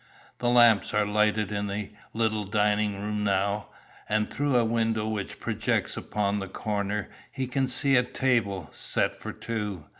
[0.39, 3.67] The lamps are lighted in the little dining room now,
[4.09, 9.15] and through a window which projects upon the corner, he can see a table set
[9.15, 9.85] for two.